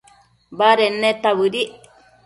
[0.57, 1.71] baded neta bëdic